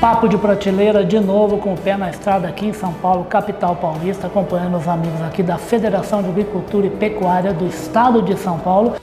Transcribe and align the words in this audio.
Papo 0.00 0.28
de 0.28 0.36
prateleira 0.36 1.02
de 1.02 1.18
novo 1.18 1.56
com 1.56 1.72
o 1.72 1.76
pé 1.76 1.96
na 1.96 2.10
estrada 2.10 2.46
aqui 2.46 2.66
em 2.66 2.72
São 2.72 2.92
Paulo, 2.92 3.24
capital 3.24 3.74
paulista, 3.76 4.26
acompanhando 4.26 4.76
os 4.76 4.86
amigos 4.86 5.22
aqui 5.22 5.42
da 5.42 5.56
Federação 5.56 6.22
de 6.22 6.28
Agricultura 6.28 6.86
e 6.86 6.90
Pecuária 6.90 7.54
do 7.54 7.66
Estado 7.66 8.20
de 8.20 8.36
São 8.36 8.58
Paulo. 8.58 8.96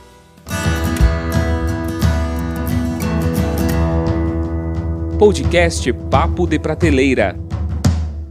Podcast 5.18 5.92
Papo 5.92 6.46
de 6.46 6.60
Prateleira. 6.60 7.43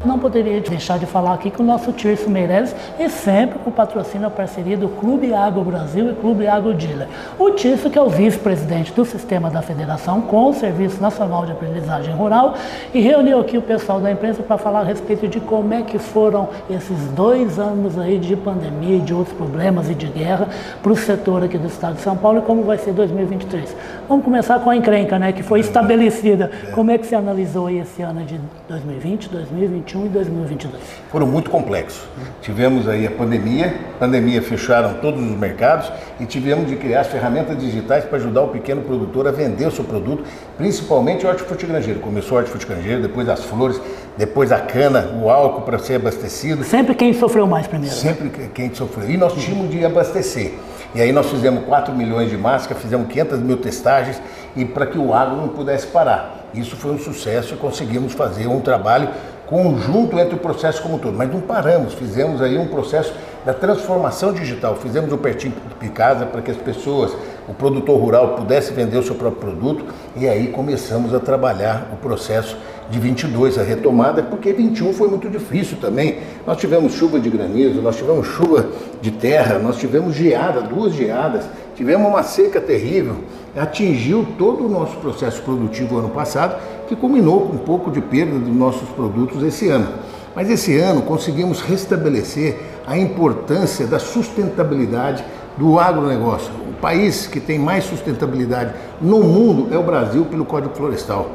Não 0.04 0.18
poderia 0.18 0.60
deixar 0.60 0.98
de 0.98 1.06
falar 1.06 1.34
aqui 1.34 1.48
com 1.48 1.62
o 1.62 1.66
nosso 1.66 1.92
Tirso 1.92 2.28
Meirelles 2.28 2.74
e 2.98 3.08
sempre 3.08 3.60
com 3.60 3.70
patrocínio 3.70 4.26
e 4.26 4.30
parceria 4.30 4.76
do 4.76 4.88
Clube 4.88 5.32
Agro 5.32 5.62
Brasil 5.62 6.10
e 6.10 6.14
Clube 6.14 6.44
Agro 6.44 6.74
Dealer. 6.74 7.06
O 7.38 7.52
Tirso, 7.52 7.88
que 7.88 7.96
é 7.96 8.02
o 8.02 8.08
vice-presidente 8.08 8.92
do 8.92 9.04
sistema 9.04 9.48
da 9.48 9.62
federação 9.62 10.20
com 10.20 10.50
o 10.50 10.54
Serviço 10.54 11.00
Nacional 11.00 11.46
de 11.46 11.52
Aprendizagem 11.52 12.12
Rural, 12.14 12.54
e 12.92 13.00
reuniu 13.00 13.38
aqui 13.38 13.56
o 13.56 13.62
pessoal 13.62 14.00
da 14.00 14.10
imprensa 14.10 14.42
para 14.42 14.58
falar 14.58 14.80
a 14.80 14.84
respeito 14.84 15.28
de 15.28 15.38
como 15.38 15.72
é 15.72 15.82
que 15.82 16.00
foram 16.00 16.48
esses 16.68 16.98
dois 17.14 17.60
anos 17.60 17.96
aí 17.96 18.18
de 18.18 18.34
pandemia 18.34 18.96
e 18.96 19.00
de 19.00 19.14
outros 19.14 19.36
problemas 19.36 19.88
e 19.88 19.94
de 19.94 20.06
guerra 20.06 20.48
para 20.82 20.92
o 20.92 20.96
setor 20.96 21.44
aqui 21.44 21.56
do 21.56 21.68
estado 21.68 21.94
de 21.94 22.00
São 22.00 22.16
Paulo 22.16 22.40
e 22.40 22.42
como 22.42 22.64
vai 22.64 22.76
ser 22.76 22.92
2023. 22.92 23.76
Vamos 24.08 24.24
começar 24.24 24.58
com 24.58 24.68
a 24.68 24.74
encrenca, 24.74 25.16
né, 25.16 25.30
que 25.30 25.44
foi 25.44 25.60
estabelecida. 25.60 26.50
Como 26.74 26.90
é 26.90 26.98
que 26.98 27.06
você 27.06 27.14
analisou 27.14 27.70
esse 27.70 28.02
ano 28.02 28.24
de 28.24 28.40
2020, 28.68 29.28
2021? 29.28 29.91
2021 29.92 30.06
e 30.06 30.08
2022? 30.08 30.82
Foram 31.10 31.26
muito 31.26 31.50
complexos. 31.50 32.02
Tivemos 32.40 32.88
aí 32.88 33.06
a 33.06 33.10
pandemia, 33.10 33.74
pandemia 33.98 34.42
fecharam 34.42 34.94
todos 34.94 35.20
os 35.22 35.36
mercados 35.38 35.92
e 36.18 36.26
tivemos 36.26 36.68
de 36.68 36.76
criar 36.76 37.00
as 37.00 37.08
ferramentas 37.08 37.58
digitais 37.58 38.04
para 38.04 38.18
ajudar 38.18 38.42
o 38.42 38.48
pequeno 38.48 38.82
produtor 38.82 39.28
a 39.28 39.30
vender 39.30 39.66
o 39.66 39.70
seu 39.70 39.84
produto, 39.84 40.24
principalmente 40.56 41.26
o 41.26 41.28
hortifrutigranjeiro. 41.28 42.00
Começou 42.00 42.36
o 42.36 42.40
hortifrutigranjeiro, 42.40 43.02
depois 43.02 43.28
as 43.28 43.44
flores, 43.44 43.80
depois 44.16 44.50
a 44.50 44.60
cana, 44.60 45.10
o 45.22 45.30
álcool 45.30 45.62
para 45.62 45.78
ser 45.78 45.96
abastecido. 45.96 46.64
Sempre 46.64 46.94
quem 46.94 47.12
sofreu 47.12 47.46
mais 47.46 47.66
primeiro. 47.66 47.94
Sempre 47.94 48.48
quem 48.54 48.74
sofreu. 48.74 49.10
E 49.10 49.16
nós 49.16 49.34
tínhamos 49.34 49.70
de 49.70 49.84
abastecer. 49.84 50.54
E 50.94 51.00
aí 51.00 51.10
nós 51.10 51.30
fizemos 51.30 51.64
4 51.64 51.94
milhões 51.94 52.28
de 52.28 52.36
máscaras, 52.36 52.82
fizemos 52.82 53.08
500 53.08 53.38
mil 53.38 53.56
testagens 53.56 54.20
e 54.54 54.64
para 54.64 54.86
que 54.86 54.98
o 54.98 55.14
agro 55.14 55.36
não 55.36 55.48
pudesse 55.48 55.86
parar. 55.86 56.42
Isso 56.52 56.76
foi 56.76 56.92
um 56.92 56.98
sucesso 56.98 57.54
e 57.54 57.56
conseguimos 57.56 58.12
fazer 58.12 58.46
um 58.46 58.60
trabalho 58.60 59.08
conjunto 59.52 60.18
entre 60.18 60.34
o 60.34 60.38
processo 60.38 60.80
como 60.80 60.94
um 60.94 60.98
todo. 60.98 61.14
Mas 61.14 61.30
não 61.30 61.42
paramos, 61.42 61.92
fizemos 61.92 62.40
aí 62.40 62.56
um 62.56 62.68
processo 62.68 63.12
da 63.44 63.52
transformação 63.52 64.32
digital. 64.32 64.76
Fizemos 64.76 65.12
o 65.12 65.18
Pertinho 65.18 65.52
de 65.78 65.90
Casa 65.90 66.24
para 66.24 66.40
que 66.40 66.50
as 66.50 66.56
pessoas, 66.56 67.14
o 67.46 67.52
produtor 67.52 68.00
rural, 68.00 68.34
pudesse 68.34 68.72
vender 68.72 68.96
o 68.96 69.02
seu 69.02 69.14
próprio 69.14 69.40
produto 69.40 69.84
e 70.16 70.26
aí 70.26 70.48
começamos 70.48 71.12
a 71.12 71.20
trabalhar 71.20 71.90
o 71.92 71.96
processo 71.96 72.56
de 72.90 72.98
22, 72.98 73.58
a 73.58 73.62
retomada, 73.62 74.22
porque 74.22 74.52
21 74.52 74.92
foi 74.92 75.08
muito 75.08 75.28
difícil 75.28 75.78
também. 75.80 76.18
Nós 76.46 76.58
tivemos 76.58 76.92
chuva 76.92 77.18
de 77.18 77.30
granizo, 77.30 77.80
nós 77.80 77.96
tivemos 77.96 78.26
chuva 78.26 78.66
de 79.00 79.10
terra, 79.10 79.58
nós 79.58 79.76
tivemos 79.76 80.14
geada, 80.14 80.60
duas 80.60 80.92
geadas, 80.92 81.44
tivemos 81.74 82.06
uma 82.06 82.22
seca 82.22 82.60
terrível, 82.60 83.16
atingiu 83.56 84.26
todo 84.38 84.66
o 84.66 84.68
nosso 84.68 84.96
processo 84.96 85.40
produtivo 85.42 85.98
ano 85.98 86.10
passado, 86.10 86.60
que 86.86 86.96
culminou 86.96 87.48
com 87.48 87.54
um 87.54 87.58
pouco 87.58 87.90
de 87.90 88.00
perda 88.00 88.38
dos 88.38 88.54
nossos 88.54 88.88
produtos 88.90 89.42
esse 89.42 89.68
ano. 89.68 89.88
Mas 90.34 90.50
esse 90.50 90.78
ano 90.78 91.02
conseguimos 91.02 91.60
restabelecer 91.60 92.58
a 92.86 92.96
importância 92.96 93.86
da 93.86 93.98
sustentabilidade 93.98 95.24
do 95.56 95.78
agronegócio. 95.78 96.50
O 96.68 96.72
país 96.80 97.26
que 97.26 97.38
tem 97.38 97.58
mais 97.58 97.84
sustentabilidade 97.84 98.74
no 99.00 99.22
mundo 99.22 99.72
é 99.72 99.78
o 99.78 99.82
Brasil 99.82 100.24
pelo 100.24 100.44
Código 100.44 100.74
Florestal. 100.74 101.30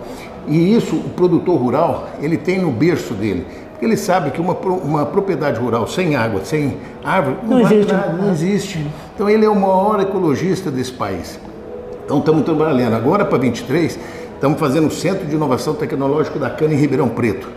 E 0.48 0.76
isso 0.76 0.96
o 0.96 1.10
produtor 1.10 1.60
rural, 1.60 2.10
ele 2.22 2.38
tem 2.38 2.60
no 2.60 2.72
berço 2.72 3.14
dele. 3.14 3.46
Porque 3.72 3.86
ele 3.86 3.98
sabe 3.98 4.32
que 4.32 4.42
uma, 4.42 4.54
uma 4.54 5.06
propriedade 5.06 5.60
rural 5.60 5.88
sem 5.88 6.16
água, 6.16 6.44
sem 6.44 6.78
árvore, 7.04 7.38
não, 7.44 7.60
não 7.60 7.62
existe. 7.62 7.94
não 7.94 8.32
existe. 8.32 8.88
Então 9.14 9.30
ele 9.30 9.46
é 9.46 9.50
o 9.50 9.56
maior 9.56 10.00
ecologista 10.00 10.72
desse 10.72 10.92
país. 10.92 11.40
Então 12.04 12.20
estamos 12.20 12.44
trabalhando. 12.44 12.96
Agora 12.96 13.24
para 13.26 13.38
23, 13.38 14.00
estamos 14.34 14.60
fazendo 14.60 14.88
o 14.88 14.92
Centro 14.92 15.28
de 15.28 15.36
Inovação 15.36 15.76
Tecnológica 15.76 16.40
da 16.40 16.50
Cana 16.50 16.74
em 16.74 16.78
Ribeirão 16.78 17.10
Preto. 17.10 17.48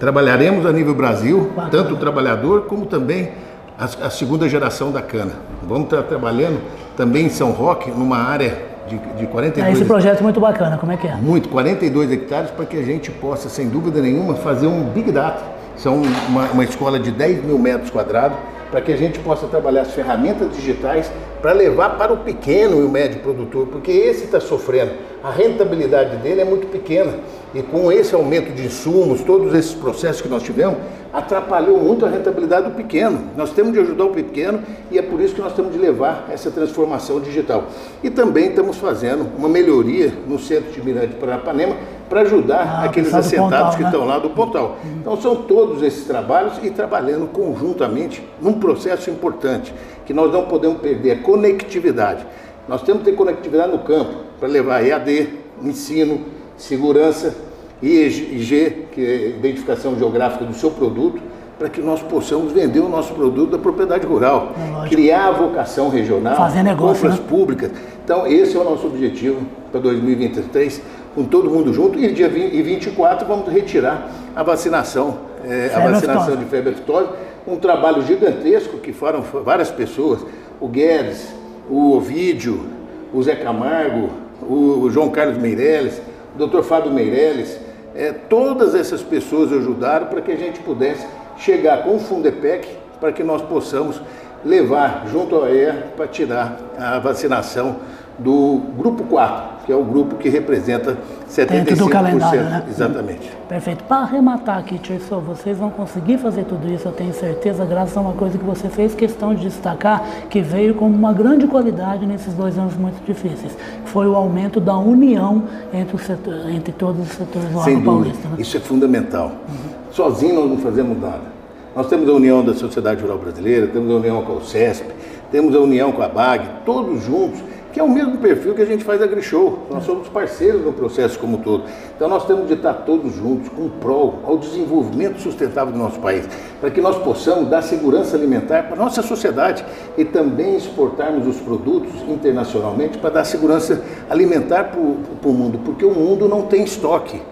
Trabalharemos 0.00 0.64
a 0.64 0.72
nível 0.72 0.94
Brasil, 0.94 1.50
tanto 1.70 1.94
o 1.94 1.96
trabalhador 1.96 2.62
como 2.62 2.86
também 2.86 3.32
a, 3.78 3.84
a, 4.06 4.10
segunda 4.10 4.48
geração 4.48 4.90
da 4.90 5.02
cana. 5.02 5.32
Vamos 5.62 5.84
estar 5.84 6.02
trabalhando 6.04 6.60
também 6.96 7.26
em 7.26 7.28
São 7.28 7.50
Roque, 7.50 7.90
numa 7.90 8.18
área 8.18 8.67
de, 8.88 8.98
de 9.16 9.26
42 9.26 9.66
é, 9.66 9.72
Esse 9.72 9.84
projeto 9.84 10.20
é 10.20 10.22
muito 10.22 10.40
bacana, 10.40 10.76
como 10.78 10.90
é 10.92 10.96
que 10.96 11.06
é? 11.06 11.14
Muito, 11.14 11.48
42 11.48 12.10
hectares 12.10 12.50
para 12.50 12.64
que 12.64 12.76
a 12.76 12.82
gente 12.82 13.10
possa, 13.10 13.48
sem 13.48 13.68
dúvida 13.68 14.00
nenhuma, 14.00 14.34
fazer 14.34 14.66
um 14.66 14.84
Big 14.84 15.12
Data. 15.12 15.42
São 15.76 16.02
uma, 16.28 16.46
uma 16.46 16.64
escola 16.64 16.98
de 16.98 17.10
10 17.10 17.44
mil 17.44 17.58
metros 17.58 17.90
quadrados, 17.90 18.36
para 18.70 18.80
que 18.80 18.92
a 18.92 18.96
gente 18.96 19.18
possa 19.20 19.46
trabalhar 19.46 19.82
as 19.82 19.92
ferramentas 19.92 20.54
digitais 20.54 21.10
para 21.40 21.52
levar 21.52 21.90
para 21.90 22.12
o 22.12 22.18
pequeno 22.18 22.80
e 22.80 22.84
o 22.84 22.88
médio 22.88 23.20
produtor, 23.20 23.66
porque 23.66 23.90
esse 23.90 24.24
está 24.24 24.40
sofrendo. 24.40 24.92
A 25.22 25.30
rentabilidade 25.30 26.16
dele 26.18 26.40
é 26.40 26.44
muito 26.44 26.68
pequena. 26.68 27.14
E 27.54 27.62
com 27.62 27.90
esse 27.90 28.14
aumento 28.14 28.52
de 28.52 28.66
insumos, 28.66 29.22
todos 29.22 29.54
esses 29.54 29.74
processos 29.74 30.20
que 30.20 30.28
nós 30.28 30.42
tivemos, 30.42 30.78
atrapalhou 31.12 31.78
muito 31.78 32.04
a 32.04 32.08
rentabilidade 32.08 32.68
do 32.68 32.74
pequeno. 32.74 33.20
Nós 33.36 33.50
temos 33.50 33.72
de 33.72 33.80
ajudar 33.80 34.04
o 34.04 34.10
pequeno 34.10 34.60
e 34.90 34.98
é 34.98 35.02
por 35.02 35.20
isso 35.20 35.34
que 35.34 35.40
nós 35.40 35.54
temos 35.54 35.72
de 35.72 35.78
levar 35.78 36.28
essa 36.30 36.50
transformação 36.50 37.20
digital. 37.20 37.64
E 38.02 38.10
também 38.10 38.50
estamos 38.50 38.76
fazendo 38.76 39.26
uma 39.36 39.48
melhoria 39.48 40.12
no 40.26 40.38
centro 40.38 40.70
de 40.70 40.82
Mirante 40.82 41.14
Paranapanema 41.14 41.74
para 42.08 42.22
ajudar 42.22 42.80
ah, 42.80 42.84
aqueles 42.84 43.12
assentados 43.12 43.58
Pontal, 43.58 43.76
que 43.76 43.82
né? 43.82 43.88
estão 43.88 44.06
lá 44.06 44.18
do 44.18 44.30
Pontal. 44.30 44.76
Então 45.00 45.16
são 45.20 45.36
todos 45.36 45.82
esses 45.82 46.04
trabalhos 46.04 46.54
e 46.62 46.70
trabalhando 46.70 47.26
conjuntamente 47.28 48.22
num 48.40 48.54
processo 48.54 49.10
importante, 49.10 49.74
que 50.06 50.14
nós 50.14 50.32
não 50.32 50.46
podemos 50.46 50.80
perder 50.80 51.12
a 51.12 51.18
conectividade. 51.22 52.26
Nós 52.68 52.82
temos 52.82 53.02
que 53.02 53.10
ter 53.10 53.16
conectividade 53.16 53.72
no 53.72 53.78
campo 53.78 54.14
para 54.38 54.48
levar 54.48 54.84
EAD, 54.84 55.28
ensino, 55.62 56.20
segurança, 56.56 57.34
IG, 57.82 58.88
que 58.92 59.00
é 59.00 59.28
identificação 59.30 59.96
geográfica 59.96 60.44
do 60.44 60.54
seu 60.54 60.70
produto, 60.70 61.20
para 61.58 61.68
que 61.68 61.80
nós 61.80 62.00
possamos 62.02 62.52
vender 62.52 62.80
o 62.80 62.88
nosso 62.88 63.14
produto 63.14 63.50
da 63.50 63.58
propriedade 63.58 64.06
rural, 64.06 64.52
é 64.84 64.88
criar 64.88 65.28
a 65.28 65.30
vocação 65.32 65.88
regional, 65.88 66.36
Fazer 66.36 66.62
negócio, 66.62 67.02
compras 67.02 67.18
né? 67.18 67.26
públicas. 67.28 67.70
Então, 68.04 68.26
esse 68.26 68.56
é 68.56 68.60
o 68.60 68.64
nosso 68.64 68.86
objetivo 68.86 69.40
para 69.72 69.80
2023, 69.80 70.80
com 71.14 71.24
todo 71.24 71.50
mundo 71.50 71.72
junto. 71.72 71.98
E 71.98 72.12
dia 72.12 72.28
20, 72.28 72.54
e 72.54 72.62
24 72.62 73.26
vamos 73.26 73.52
retirar 73.52 74.08
a 74.36 74.42
vacinação, 74.42 75.18
é, 75.44 75.72
a 75.74 75.88
vacinação 75.88 76.36
de 76.36 76.44
febre 76.44 76.74
aftosa, 76.74 77.10
um 77.46 77.56
trabalho 77.56 78.02
gigantesco 78.02 78.78
que 78.78 78.92
foram 78.92 79.22
várias 79.22 79.70
pessoas, 79.70 80.20
o 80.60 80.68
Guedes, 80.68 81.37
o 81.68 81.96
Ovídio, 81.96 82.66
o 83.12 83.22
Zé 83.22 83.36
Camargo, 83.36 84.10
o 84.42 84.88
João 84.90 85.10
Carlos 85.10 85.38
Meirelles, 85.38 86.00
o 86.34 86.38
doutor 86.38 86.62
Fábio 86.62 86.92
Meirelles, 86.92 87.58
é, 87.94 88.12
todas 88.12 88.74
essas 88.74 89.02
pessoas 89.02 89.52
ajudaram 89.52 90.06
para 90.06 90.20
que 90.20 90.30
a 90.30 90.36
gente 90.36 90.60
pudesse 90.60 91.06
chegar 91.38 91.82
com 91.82 91.96
o 91.96 91.98
Fundepec 91.98 92.68
para 93.00 93.12
que 93.12 93.22
nós 93.22 93.42
possamos 93.42 94.00
levar 94.44 95.04
junto 95.10 95.34
ao 95.34 95.48
EA 95.48 95.88
para 95.96 96.06
tirar 96.06 96.58
a 96.78 96.98
vacinação 96.98 97.76
do 98.18 98.60
grupo 98.76 99.04
4, 99.04 99.66
que 99.66 99.72
é 99.72 99.76
o 99.76 99.84
grupo 99.84 100.16
que 100.16 100.28
representa 100.28 100.98
75% 101.30 101.46
Dentro 101.46 101.76
do 101.76 101.88
calendário, 101.88 102.42
né? 102.42 102.64
Exatamente. 102.68 103.30
Perfeito. 103.48 103.84
Para 103.84 103.98
arrematar 103.98 104.58
aqui, 104.58 104.78
Tirso, 104.78 105.20
vocês 105.20 105.56
vão 105.56 105.70
conseguir 105.70 106.18
fazer 106.18 106.44
tudo 106.44 106.68
isso, 106.68 106.88
eu 106.88 106.92
tenho 106.92 107.12
certeza, 107.12 107.64
graças 107.64 107.96
a 107.96 108.00
uma 108.00 108.14
coisa 108.14 108.36
que 108.36 108.44
você 108.44 108.68
fez 108.68 108.94
questão 108.94 109.34
de 109.34 109.42
destacar, 109.42 110.04
que 110.28 110.40
veio 110.40 110.74
como 110.74 110.94
uma 110.94 111.12
grande 111.12 111.46
qualidade 111.46 112.06
nesses 112.06 112.34
dois 112.34 112.58
anos 112.58 112.74
muito 112.76 113.04
difíceis, 113.04 113.56
foi 113.84 114.08
o 114.08 114.16
aumento 114.16 114.58
da 114.58 114.76
união 114.76 115.44
entre, 115.72 115.96
setor, 115.98 116.50
entre 116.50 116.72
todos 116.72 117.02
os 117.02 117.12
setores 117.12 117.48
do 117.50 117.62
Sem 117.62 117.80
paulista. 117.80 118.28
Né? 118.28 118.36
Isso 118.38 118.56
é 118.56 118.60
fundamental. 118.60 119.28
Uhum. 119.48 119.92
Sozinho 119.92 120.34
nós 120.34 120.50
não 120.50 120.58
fazemos 120.58 121.00
nada. 121.00 121.38
Nós 121.76 121.86
temos 121.88 122.08
a 122.08 122.12
união 122.12 122.44
da 122.44 122.54
Sociedade 122.54 123.00
Rural 123.00 123.18
Brasileira, 123.18 123.68
temos 123.68 123.90
a 123.92 123.94
união 123.94 124.22
com 124.22 124.32
o 124.32 124.44
CESP, 124.44 124.86
temos 125.30 125.54
a 125.54 125.60
união 125.60 125.92
com 125.92 126.02
a 126.02 126.08
BAG, 126.08 126.44
todos 126.64 127.04
juntos 127.04 127.40
que 127.78 127.80
é 127.80 127.84
o 127.84 127.88
mesmo 127.88 128.18
perfil 128.18 128.56
que 128.56 128.62
a 128.62 128.64
gente 128.64 128.82
faz 128.82 129.00
a 129.00 129.04
AgriShow. 129.04 129.60
Nós 129.70 129.84
somos 129.84 130.08
parceiros 130.08 130.64
no 130.64 130.72
processo 130.72 131.16
como 131.16 131.36
um 131.36 131.40
todo. 131.40 131.62
Então 131.94 132.08
nós 132.08 132.26
temos 132.26 132.48
de 132.48 132.54
estar 132.54 132.74
todos 132.74 133.14
juntos 133.14 133.48
com 133.50 133.68
prol 133.68 134.18
ao 134.24 134.36
desenvolvimento 134.36 135.20
sustentável 135.20 135.72
do 135.72 135.78
nosso 135.78 136.00
país, 136.00 136.28
para 136.60 136.72
que 136.72 136.80
nós 136.80 136.98
possamos 136.98 137.48
dar 137.48 137.62
segurança 137.62 138.16
alimentar 138.16 138.64
para 138.64 138.72
a 138.72 138.76
nossa 138.76 139.00
sociedade 139.00 139.64
e 139.96 140.04
também 140.04 140.56
exportarmos 140.56 141.24
os 141.28 141.36
produtos 141.36 141.94
internacionalmente 142.08 142.98
para 142.98 143.10
dar 143.10 143.24
segurança 143.24 143.80
alimentar 144.10 144.72
para 144.72 144.80
o 144.80 145.32
mundo, 145.32 145.60
porque 145.64 145.84
o 145.84 145.94
mundo 145.94 146.28
não 146.28 146.42
tem 146.42 146.64
estoque. 146.64 147.22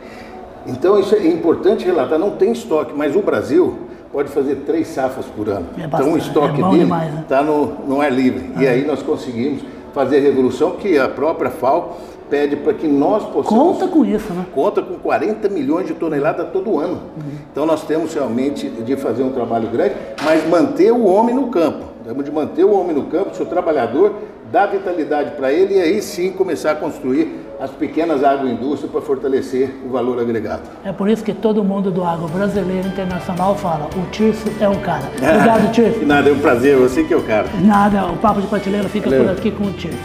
Então 0.64 1.00
isso 1.00 1.16
é 1.16 1.26
importante 1.26 1.84
relatar, 1.84 2.20
não 2.20 2.30
tem 2.30 2.52
estoque, 2.52 2.92
mas 2.96 3.16
o 3.16 3.20
Brasil 3.20 3.78
pode 4.12 4.28
fazer 4.30 4.62
três 4.64 4.86
safas 4.86 5.26
por 5.26 5.48
ano. 5.48 5.66
É 5.76 5.86
então 5.86 6.12
o 6.12 6.16
estoque 6.16 6.62
é 6.62 6.70
dele 6.70 6.84
está 6.84 6.96
né? 6.98 7.24
Tá 7.28 7.42
no, 7.42 7.66
no 7.84 8.00
ar 8.00 8.12
livre. 8.12 8.52
Ah. 8.54 8.62
E 8.62 8.68
aí 8.68 8.86
nós 8.86 9.02
conseguimos 9.02 9.62
fazer 9.96 10.18
a 10.18 10.20
revolução 10.20 10.72
que 10.72 10.98
a 10.98 11.08
própria 11.08 11.50
FAO 11.50 11.96
pede 12.28 12.54
para 12.54 12.74
que 12.74 12.86
nós 12.86 13.24
possamos. 13.24 13.48
Conta 13.48 13.88
com 13.88 14.04
isso, 14.04 14.30
né? 14.34 14.44
Conta 14.54 14.82
com 14.82 14.96
40 14.96 15.48
milhões 15.48 15.86
de 15.86 15.94
toneladas 15.94 16.50
todo 16.52 16.78
ano. 16.78 17.00
Uhum. 17.16 17.32
Então 17.50 17.64
nós 17.64 17.82
temos 17.84 18.12
realmente 18.12 18.68
de 18.68 18.94
fazer 18.96 19.22
um 19.22 19.32
trabalho 19.32 19.68
grande, 19.70 19.94
mas 20.22 20.46
manter 20.46 20.92
o 20.92 21.06
homem 21.06 21.34
no 21.34 21.46
campo. 21.46 21.86
Temos 22.04 22.26
de 22.26 22.30
manter 22.30 22.64
o 22.64 22.78
homem 22.78 22.94
no 22.94 23.04
campo, 23.04 23.30
o 23.30 23.34
seu 23.34 23.46
trabalhador, 23.46 24.12
dar 24.50 24.66
vitalidade 24.66 25.32
para 25.32 25.52
ele 25.52 25.74
e 25.74 25.80
aí 25.80 26.02
sim 26.02 26.32
começar 26.32 26.72
a 26.72 26.74
construir 26.74 27.46
as 27.58 27.70
pequenas 27.70 28.22
agroindústrias 28.22 28.90
para 28.90 29.00
fortalecer 29.00 29.74
o 29.84 29.88
valor 29.88 30.20
agregado. 30.20 30.62
É 30.84 30.92
por 30.92 31.08
isso 31.08 31.24
que 31.24 31.32
todo 31.32 31.64
mundo 31.64 31.90
do 31.90 32.04
agro 32.04 32.28
brasileiro 32.28 32.86
internacional 32.86 33.56
fala, 33.56 33.88
o 33.96 34.10
Tirso 34.10 34.50
é 34.60 34.68
um 34.68 34.78
cara. 34.80 35.04
Obrigado, 35.16 35.72
Tirso. 35.72 36.04
Nada, 36.04 36.28
é 36.28 36.32
um 36.32 36.38
prazer, 36.38 36.76
você 36.76 37.02
que 37.02 37.14
é 37.14 37.16
o 37.16 37.22
cara. 37.22 37.48
Nada, 37.62 38.06
o 38.06 38.16
Papo 38.18 38.40
de 38.40 38.46
Prateleira 38.46 38.88
fica 38.88 39.08
Valeu. 39.08 39.24
por 39.24 39.32
aqui 39.32 39.50
com 39.50 39.64
o 39.64 39.72
Tirso. 39.72 39.98